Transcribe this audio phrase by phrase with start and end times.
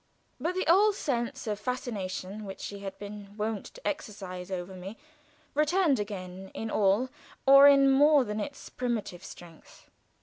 [0.39, 4.97] But the old sense of fascination which she had been wont to exercise over me
[5.53, 7.09] returned again in all
[7.45, 9.91] or in more than its primitive strength.